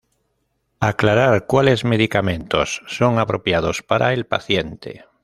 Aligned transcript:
Aclarar 0.79 1.45
cuales 1.45 1.85
medicamentos 1.85 2.81
son 2.87 3.19
apropiados 3.19 3.83
para 3.83 4.13
el 4.13 4.25
paciente. 4.25 5.05